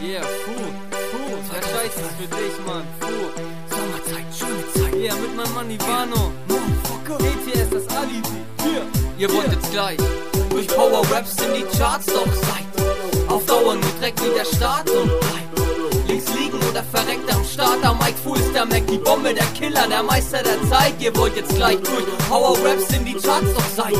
Yeah, 0.00 0.22
Fu, 0.22 0.52
Fu, 0.52 1.18
der 1.52 1.60
Scheiß 1.60 1.96
ist 1.96 2.14
für 2.16 2.28
dich, 2.36 2.54
Mann. 2.64 2.84
Fu. 3.00 3.08
Sommerzeit, 3.68 4.26
schöne 4.32 4.64
Zeit. 4.72 4.94
Yeah, 4.94 5.14
mit 5.16 5.36
meinem 5.36 5.54
Mann 5.54 5.70
Ivano. 5.70 6.32
ETS, 7.18 7.70
das 7.70 7.96
Alibi. 7.96 8.44
Hier. 8.62 8.82
Ihr 9.18 9.34
wollt 9.34 9.50
jetzt 9.50 9.72
gleich 9.72 9.98
Durch 10.50 10.68
Power 10.68 11.02
Raps 11.10 11.34
in 11.42 11.54
die 11.54 11.76
Charts 11.76 12.06
doch 12.06 12.32
seid. 12.32 13.28
Auf 13.28 13.44
Dauer 13.46 13.74
nur 13.74 13.92
Dreck 14.00 14.14
wie 14.22 14.38
der 14.38 14.44
Staat 14.44 14.88
und 14.88 15.08
bleibt. 15.08 16.06
Links 16.06 16.32
liegen 16.34 16.58
oder 16.70 16.84
verreckt 16.84 17.34
am 17.34 17.44
Start. 17.44 17.84
Am 17.84 17.98
Mike 17.98 18.18
Fu 18.22 18.34
ist 18.34 18.54
der 18.54 18.66
Mac, 18.66 18.86
die 18.86 18.98
Bombe, 18.98 19.34
der 19.34 19.46
Killer, 19.58 19.88
der 19.88 20.04
Meister 20.04 20.44
der 20.44 20.62
Zeit. 20.70 20.94
Ihr 21.00 21.14
wollt 21.16 21.36
jetzt 21.36 21.54
gleich 21.56 21.78
durch 21.78 22.04
Power 22.28 22.56
Raps 22.64 22.94
in 22.96 23.04
die 23.04 23.14
Charts 23.14 23.52
doch 23.52 23.84
seid. 23.84 23.94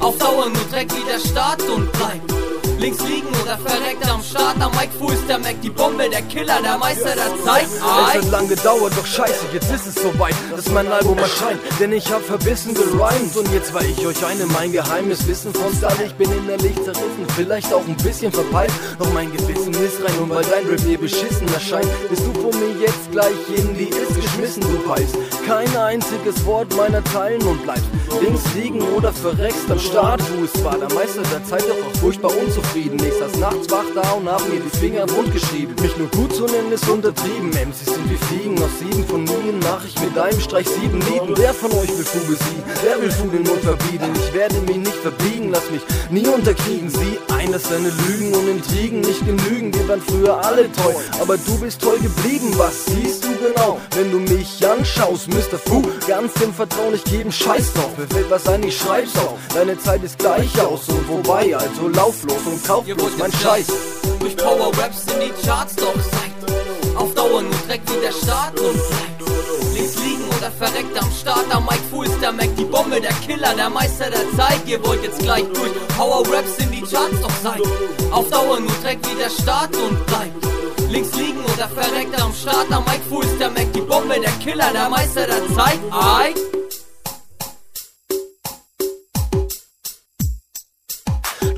Auf 0.00 0.18
Dauer 0.18 0.48
nur 0.48 0.64
Dreck 0.72 0.90
wie 0.96 1.04
der 1.08 1.20
Staat 1.20 1.62
und 1.62 1.92
bleibt. 1.92 2.53
Links 2.78 3.02
liegen 3.04 3.28
oder 3.42 3.58
verreckt 3.58 4.08
am 4.10 4.22
Start. 4.22 4.60
Am 4.60 4.70
Mike 4.72 4.92
Fu 4.98 5.10
ist 5.10 5.28
der 5.28 5.38
Mac, 5.38 5.60
die 5.62 5.70
Bombe, 5.70 6.08
der 6.08 6.22
Killer, 6.22 6.60
der 6.62 6.78
Meister 6.78 7.14
der 7.14 7.44
Zeit. 7.44 7.66
Es 7.66 7.80
hat 7.82 8.30
lang 8.30 8.48
gedauert, 8.48 8.92
doch 8.96 9.06
scheiße, 9.06 9.46
jetzt 9.52 9.70
ist 9.72 9.86
es 9.86 9.94
soweit, 9.94 10.34
dass 10.54 10.68
mein 10.70 10.90
Album 10.90 11.18
erscheint. 11.18 11.60
Denn 11.80 11.92
ich 11.92 12.10
hab 12.12 12.22
verbissen 12.22 12.74
gerimt 12.74 13.36
und 13.36 13.52
jetzt 13.52 13.72
weih 13.74 13.86
ich 13.96 14.06
euch 14.06 14.24
eine 14.24 14.46
mein 14.46 14.72
geheimes 14.72 15.26
Wissen 15.26 15.52
von 15.54 15.72
Style. 15.74 16.06
Ich 16.06 16.14
bin 16.14 16.30
innerlich 16.30 16.74
zerrissen, 16.76 17.26
vielleicht 17.36 17.72
auch 17.72 17.86
ein 17.86 17.96
bisschen 17.96 18.32
verpeilt. 18.32 18.72
Doch 18.98 19.12
mein 19.12 19.30
Gewissen 19.32 19.72
ist 19.74 20.02
rein 20.02 20.18
und 20.22 20.30
weil 20.30 20.44
dein 20.44 20.66
Rap 20.66 20.80
mir 20.84 20.98
beschissen 20.98 21.46
erscheint, 21.52 21.88
bist 22.08 22.22
du 22.26 22.32
von 22.40 22.58
mir 22.60 22.80
jetzt 22.80 23.10
gleich 23.12 23.34
in 23.56 23.76
die 23.76 23.88
Ist 23.88 24.14
geschmissen, 24.14 24.62
du 24.62 24.78
peist. 24.88 25.16
Kein 25.46 25.76
einziges 25.76 26.44
Wort 26.44 26.74
meiner 26.76 27.02
Teilen 27.04 27.42
und 27.42 27.62
bleibst 27.62 27.84
links 28.20 28.42
liegen 28.54 28.80
oder 28.94 29.12
verreckst 29.12 29.70
am 29.70 29.78
Start. 29.78 30.20
Du 30.20 30.42
bist 30.42 30.56
zwar 30.58 30.78
der 30.78 30.92
Meister 30.94 31.22
der 31.22 31.44
Zeit, 31.44 31.62
doch 31.62 31.86
auch 31.86 32.00
furchtbar 32.00 32.30
unzufrieden. 32.54 32.98
Ich 33.06 33.14
saß 33.14 33.38
nachts 33.38 33.70
wach 33.70 33.84
da 33.94 34.12
und 34.12 34.28
hab 34.28 34.46
mir 34.48 34.60
die 34.60 34.78
Finger 34.78 35.08
wund 35.10 35.32
geschrieben. 35.32 35.74
Mich 35.80 35.96
nur 35.96 36.08
gut 36.08 36.34
zu 36.34 36.44
nennen 36.46 36.72
ist 36.72 36.88
untertrieben. 36.88 37.50
MCs 37.50 37.86
sind 37.86 38.10
wie 38.10 38.16
Fliegen 38.16 38.62
aus 38.62 38.70
sieben 38.78 39.04
von 39.06 39.24
Nien. 39.24 39.58
Nachricht 39.60 40.00
mit 40.00 40.16
einem 40.18 40.40
Streich 40.40 40.68
sieben 40.68 41.00
Lieben. 41.00 41.34
Wer 41.36 41.54
von 41.54 41.72
euch 41.72 41.88
will 41.88 42.04
Fu 42.04 42.18
besiegen? 42.20 42.62
Wer 42.82 43.00
will 43.00 43.10
Fu 43.10 43.28
den 43.28 43.42
Mund 43.42 43.60
verbieten? 43.60 44.10
Ich 44.14 44.34
werde 44.34 44.56
mich 44.60 44.76
nicht 44.76 44.94
verbiegen, 44.94 45.50
lass 45.50 45.70
mich 45.70 45.82
nie 46.10 46.26
unterkriegen. 46.26 46.88
Sieh 46.90 47.18
ein, 47.32 47.52
dass 47.52 47.64
deine 47.64 47.90
Lügen 48.06 48.34
und 48.34 48.48
Intrigen 48.48 49.00
nicht 49.00 49.24
genügen. 49.24 49.74
Wir 49.74 49.88
waren 49.88 50.02
früher 50.02 50.44
alle 50.44 50.70
toll, 50.72 50.94
aber 51.20 51.36
du 51.36 51.58
bist 51.58 51.80
toll 51.80 51.98
geblieben. 51.98 52.52
Was 52.56 52.86
siehst 52.86 53.23
du 53.23 53.23
genau, 53.44 53.80
wenn 53.94 54.10
du 54.10 54.18
mich 54.34 54.66
anschaust? 54.66 55.28
Mr. 55.28 55.58
Fu, 55.58 55.82
ganz 56.06 56.32
im 56.40 56.52
Vertrauen, 56.52 56.94
ich 56.94 57.04
gebe 57.04 57.30
Scheiß 57.30 57.72
drauf. 57.74 57.90
Mir 57.96 58.06
fällt 58.06 58.30
was 58.30 58.46
ein, 58.48 58.62
ich 58.62 58.76
schreib's 58.76 59.16
auf. 59.18 59.38
Deine 59.54 59.78
Zeit 59.78 60.02
ist 60.02 60.18
gleich 60.18 60.60
aus 60.60 60.88
und 60.88 61.06
vorbei, 61.06 61.54
also 61.56 61.88
lauf 61.88 62.22
los 62.24 62.46
und 62.46 62.64
kauf 62.66 62.84
bloß 62.84 63.18
mein 63.18 63.32
Scheiß. 63.32 63.66
Durch 64.20 64.36
Power 64.36 64.70
Raps 64.78 65.04
in 65.12 65.20
die 65.20 65.46
Charts 65.46 65.76
doch 65.76 65.94
seid. 65.94 66.96
Auf 66.96 67.12
Dauer 67.14 67.42
nur 67.42 67.50
Dreck 67.66 67.82
wie 67.86 68.00
der 68.00 68.12
Staat 68.12 68.58
und 68.60 68.74
bleibt. 68.74 69.74
Links 69.74 69.96
liegen 69.96 70.24
oder 70.38 70.50
verreckt 70.50 70.96
am 71.02 71.10
Start. 71.10 71.44
Am 71.50 71.64
Mike 71.64 71.82
Fu 71.90 72.02
ist 72.02 72.20
der 72.22 72.32
Mac, 72.32 72.48
die 72.56 72.64
Bombe, 72.64 73.00
der 73.00 73.12
Killer, 73.26 73.54
der 73.54 73.68
Meister 73.68 74.10
der 74.10 74.30
Zeit. 74.36 74.60
Ihr 74.66 74.84
wollt 74.84 75.02
jetzt 75.02 75.18
gleich 75.18 75.44
durch 75.54 75.72
Power 75.96 76.22
Raps 76.32 76.56
in 76.58 76.70
die 76.70 76.82
Charts 76.82 77.20
doch 77.20 77.36
seid. 77.42 77.60
Auf 78.12 78.30
Dauer 78.30 78.60
nur 78.60 78.72
Dreck 78.82 78.98
wie 79.10 79.18
der 79.18 79.30
Staat 79.30 79.74
und 79.76 80.06
bleibt. 80.06 80.53
Links 80.94 81.12
liegen 81.16 81.40
oder 81.40 81.68
verreckt 81.68 82.22
am 82.22 82.32
Start. 82.32 82.70
Am 82.70 82.84
Mike 82.84 83.02
Fu 83.08 83.20
ist 83.20 83.40
der 83.40 83.50
Mac, 83.50 83.72
die 83.72 83.80
Bombe, 83.80 84.14
der 84.20 84.30
Killer, 84.42 84.70
der 84.72 84.88
Meister 84.88 85.26
der 85.26 85.44
Zeit. 85.52 85.80
Ei. 85.90 86.32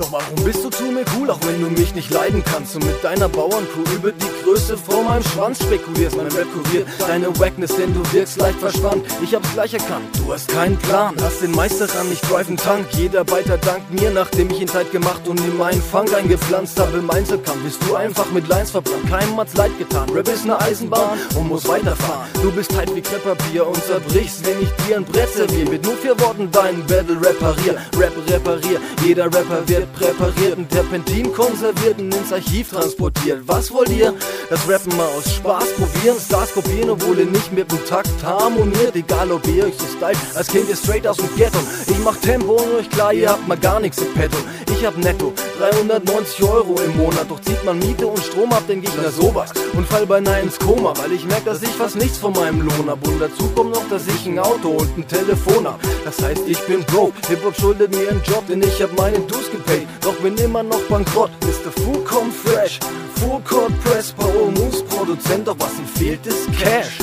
Doch 0.07 0.21
warum 0.21 0.45
bist 0.45 0.63
du 0.63 0.69
zu 0.69 0.83
mir 0.83 1.03
cool, 1.17 1.29
auch 1.29 1.39
wenn 1.45 1.59
du 1.59 1.69
mich 1.69 1.93
nicht 1.93 2.11
leiden 2.11 2.41
kannst? 2.45 2.75
Und 2.75 2.85
mit 2.85 3.03
deiner 3.03 3.27
Bauerncrew 3.27 3.83
über 3.93 4.11
die 4.11 4.43
Größe 4.43 4.77
vor 4.77 5.03
meinem 5.03 5.23
Schwanz 5.23 5.61
spekulierst. 5.61 6.15
Mein 6.15 6.27
Rap 6.27 6.47
kuriert 6.53 6.87
deine 6.99 7.37
Wackness, 7.39 7.75
denn 7.75 7.93
du 7.93 8.01
wirkst 8.13 8.37
leicht 8.37 8.59
verspannt. 8.59 9.03
Ich 9.21 9.35
hab's 9.35 9.51
gleich 9.53 9.73
erkannt, 9.73 10.05
du 10.17 10.31
hast 10.31 10.47
keinen 10.47 10.77
Plan. 10.77 11.15
Hast 11.21 11.41
den 11.41 11.51
Meister 11.51 11.89
ran, 11.93 12.07
ich 12.11 12.21
drive 12.21 12.47
einen 12.47 12.57
Tank. 12.57 12.87
Jeder 12.91 13.25
Beiter 13.25 13.57
dankt 13.57 13.91
mir, 13.91 14.11
nachdem 14.11 14.49
ich 14.49 14.61
ihn 14.61 14.67
Zeit 14.67 14.91
gemacht 14.91 15.27
Und 15.27 15.41
in 15.41 15.57
meinen 15.57 15.81
Funk 15.81 16.13
eingepflanzt 16.13 16.79
habe. 16.79 17.01
Meins 17.01 17.29
erkannt, 17.29 17.63
bist 17.65 17.81
du 17.85 17.95
einfach 17.95 18.31
mit 18.31 18.47
Lines 18.47 18.71
verbrannt. 18.71 19.09
Keinem 19.09 19.37
hat's 19.37 19.55
leid 19.55 19.77
getan, 19.77 20.09
Rap 20.11 20.27
ist 20.29 20.45
ne 20.45 20.59
Eisenbahn 20.59 21.19
und 21.35 21.49
muss 21.49 21.67
weiterfahren. 21.67 22.27
Du 22.41 22.51
bist 22.51 22.73
halt 22.77 22.95
wie 22.95 23.01
Krepppapier 23.01 23.67
und 23.67 23.83
zerbrichst, 23.83 24.45
wenn 24.45 24.61
ich 24.61 24.69
dir 24.85 24.97
ein 24.97 25.05
Brett 25.05 25.33
servier. 25.33 25.69
Mit 25.69 25.83
nur 25.83 25.97
vier 25.97 26.17
Worten 26.21 26.49
deinen 26.51 26.85
Battle 26.85 27.19
reparier. 27.19 27.75
Rap 27.97 28.13
reparier, 28.29 28.79
jeder 29.03 29.25
Rapper 29.25 29.67
wird 29.67 29.96
präpariert 29.97 30.57
Ein 30.57 30.69
Terpentin 30.69 31.33
konserviert 31.33 31.99
und 31.99 32.13
ins 32.13 32.31
Archiv 32.31 32.69
transportiert. 32.69 33.41
Was 33.45 33.71
wollt 33.71 33.89
ihr? 33.89 34.13
Das 34.49 34.67
Rappen 34.69 34.95
mal 34.95 35.07
aus 35.07 35.33
Spaß 35.35 35.73
probieren 35.73 36.17
Stars 36.19 36.53
kopieren, 36.53 36.89
obwohl 36.89 37.19
ihr 37.19 37.25
nicht 37.25 37.51
mit 37.51 37.71
dem 37.71 37.85
Takt 37.85 38.23
harmoniert. 38.23 38.95
Egal 38.95 39.31
ob 39.31 39.45
ihr 39.47 39.65
euch 39.65 39.75
so 39.77 39.85
stylt, 39.85 40.17
als 40.35 40.47
kämt 40.47 40.69
ihr 40.69 40.75
straight 40.75 41.07
aus 41.07 41.17
dem 41.17 41.29
Ghetto. 41.35 41.59
Ich 41.87 41.97
mach 41.99 42.15
Tempo 42.17 42.53
und 42.53 42.75
euch 42.75 42.89
klar, 42.89 43.13
ihr 43.13 43.29
habt 43.29 43.47
mal 43.47 43.57
gar 43.57 43.79
nichts 43.79 43.97
im 43.99 44.13
Petto. 44.13 44.37
Ich 44.71 44.85
hab 44.85 44.95
netto 44.97 45.33
390 45.57 46.43
Euro 46.43 46.75
im 46.85 46.97
Monat 46.97 47.25
Doch 47.29 47.41
zieht 47.41 47.63
man 47.65 47.79
Miete 47.79 48.05
und 48.05 48.19
Strom 48.19 48.51
ab, 48.51 48.63
denk 48.67 48.83
ich, 48.83 48.91
na 49.01 49.09
sowas. 49.09 49.51
Und 49.73 49.87
fall 49.87 50.05
beinahe 50.05 50.41
ins 50.41 50.59
Koma, 50.59 50.93
weil 50.97 51.13
ich 51.13 51.25
merk, 51.25 51.45
dass 51.45 51.63
ich 51.63 51.69
fast 51.69 51.95
nichts 51.95 52.19
von 52.19 52.33
meinem 52.33 52.61
Lohn 52.61 52.87
hab. 52.87 53.05
Und 53.07 53.19
dazu 53.19 53.47
kommt 53.55 53.73
noch, 53.73 53.87
dass 53.89 54.07
ich 54.07 54.27
ein 54.27 54.37
Auto 54.37 54.69
und 54.69 54.97
ein 54.97 55.07
Telefon 55.07 55.65
hab. 55.65 55.79
Das 56.05 56.21
heißt, 56.21 56.43
ich 56.47 56.59
bin 56.67 56.83
broke, 56.83 57.13
Hip-Hop 57.27 57.55
schuldet 57.59 57.95
mir 57.95 58.09
einen 58.09 58.21
Job 58.23 58.43
Denn 58.47 58.61
ich 58.61 58.81
hab 58.81 58.95
meine 58.97 59.19
Dues 59.19 59.49
gepaid, 59.51 59.86
doch 60.01 60.15
bin 60.15 60.37
immer 60.37 60.63
noch 60.63 60.81
bankrott 60.89 61.31
Mr. 61.41 61.71
Fu 61.71 61.99
kommt 62.03 62.33
fresh, 62.33 62.79
Full 63.15 63.41
Court 63.41 63.83
Press, 63.83 64.11
Power 64.11 64.51
Moves 64.51 64.83
Produzent 64.83 65.47
Doch 65.47 65.55
was 65.59 65.77
ihm 65.79 65.87
fehlt 65.87 66.25
ist 66.25 66.51
Cash 66.59 66.97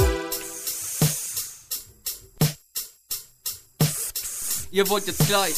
Ihr 4.71 4.89
wollt 4.91 5.07
jetzt 5.07 5.27
gleich 5.29 5.55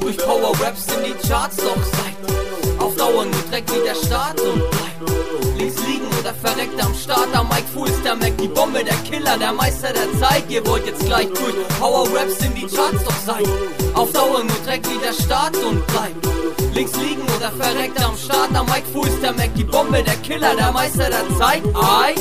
durch 0.00 0.18
Power 0.18 0.52
Raps 0.60 0.86
in 0.94 1.04
die 1.04 1.28
Charts 1.28 1.56
doch 1.56 1.82
seid. 1.84 2.78
Auf 2.78 2.94
Dauer 2.96 3.24
nur 3.24 3.42
Dreck 3.50 3.64
wie 3.72 3.82
der 3.82 3.94
Staat 3.94 4.38
und 4.40 4.58
bleibt. 4.70 5.58
Links 5.58 5.76
liegen 5.86 6.07
oder 6.18 6.34
verreckt 6.34 6.82
am 6.84 6.94
Start. 6.94 7.28
Am 7.34 7.48
Mike 7.48 7.68
Fu 7.72 7.84
ist 7.84 8.04
der 8.04 8.16
Mac, 8.16 8.36
die 8.38 8.48
Bombe, 8.48 8.82
der 8.84 8.96
Killer, 9.08 9.36
der 9.38 9.52
Meister 9.52 9.92
der 9.92 10.12
Zeit. 10.18 10.44
Ihr 10.48 10.66
wollt 10.66 10.86
jetzt 10.86 11.04
gleich 11.04 11.28
durch 11.28 11.54
Power 11.78 12.06
Raps 12.14 12.38
in 12.44 12.54
die 12.54 12.66
Charts 12.66 13.04
doch 13.04 13.18
seid. 13.26 13.48
Auf 13.94 14.12
Dauer 14.12 14.42
nur 14.44 14.58
Dreck 14.64 14.82
wie 14.88 14.98
der 14.98 15.12
Staat 15.12 15.56
und 15.56 15.86
bleibt. 15.86 16.26
Links 16.74 16.96
liegen 16.96 17.22
oder 17.36 17.50
verreckt 17.52 18.02
am 18.04 18.16
Start. 18.16 18.54
Am 18.54 18.66
Mike 18.66 18.86
Fu 18.92 19.02
ist 19.04 19.22
der 19.22 19.32
Mac, 19.32 19.54
die 19.54 19.64
Bombe, 19.64 20.02
der 20.02 20.16
Killer, 20.16 20.54
der 20.56 20.72
Meister 20.72 21.08
der 21.10 21.36
Zeit. 21.38 21.62
Ei. 21.74 22.14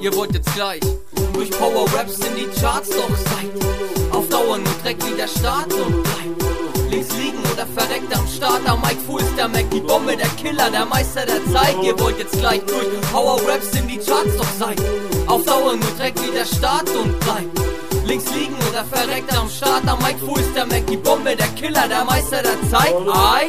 Ihr 0.00 0.12
wollt 0.16 0.34
jetzt 0.34 0.52
gleich 0.54 0.80
durch 1.32 1.50
Power 1.50 1.86
Raps 1.94 2.18
in 2.18 2.36
die 2.36 2.60
Charts 2.60 2.90
doch 2.90 3.16
seid. 3.16 4.12
Auf 4.12 4.28
Dauer 4.28 4.58
nur 4.58 4.74
Dreck 4.82 4.96
wie 5.06 5.16
der 5.16 5.28
Staat 5.28 5.72
und 5.72 6.02
bleibt. 6.02 6.42
Links 6.90 7.08
liegen 7.16 7.38
oder 7.52 7.66
verreckt 7.66 8.14
am 8.14 8.26
Start. 8.28 8.68
Am 8.68 8.80
Mike 8.82 9.00
Fu 9.06 9.18
ist 9.18 9.36
der 9.36 9.48
Mac, 9.48 9.64
die 9.70 9.80
Bombe, 9.80 10.16
der 10.16 10.28
Killer, 10.40 10.70
der 10.70 10.84
Meister 10.84 11.24
der 11.24 11.40
Zeit. 11.50 11.74
Ihr 11.82 11.98
wollt 11.98 12.18
jetzt 12.18 12.38
gleich 12.38 12.60
durch 12.66 12.86
Power 13.10 13.40
Raps 13.48 13.70
in 13.78 13.88
die 13.88 13.98
Charts 13.98 14.36
doch 14.36 14.52
seid. 14.58 14.80
Auf 15.26 15.44
Dauer 15.44 15.76
nur 15.76 15.90
Dreck 15.98 16.14
wie 16.22 16.32
der 16.32 16.44
Staat 16.44 16.88
und 16.90 17.18
bleibt. 17.20 17.58
Links 18.04 18.26
liegen 18.34 18.56
oder 18.70 18.84
verreckt 18.84 19.34
am 19.36 19.48
Start. 19.48 19.88
Am 19.88 19.98
Mike 20.00 20.18
Fu 20.18 20.36
ist 20.36 20.54
der 20.54 20.66
Mac, 20.66 20.86
die 20.86 20.98
Bombe, 20.98 21.34
der 21.34 21.48
Killer, 21.48 21.88
der 21.88 22.04
Meister 22.04 22.42
der 22.42 22.60
Zeit. 22.70 22.94
Ei. 23.08 23.48